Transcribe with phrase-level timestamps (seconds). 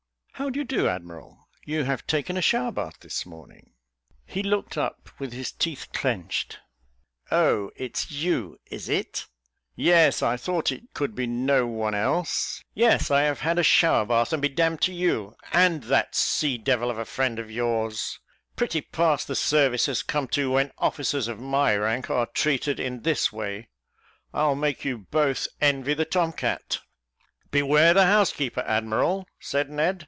[0.35, 1.47] "How do you do, admiral?
[1.65, 3.73] you have taken a shower bath this morning."
[4.25, 6.57] He looked up, with his teeth clenched
[7.29, 9.27] "Oh, it's you, is it?
[9.75, 12.63] Yes, I thought it could be no one else.
[12.73, 16.15] Yes, I have had a shower bath, and be d d to you; and that
[16.15, 18.19] sea devil of a friend of yours.
[18.55, 23.01] Pretty pass the service has come to, when officers of my rank are treated in
[23.03, 23.69] this way.
[24.33, 26.79] I'll make you both envy the tom cat."
[27.51, 29.99] "Beware the housekeeper, admiral," said Ned.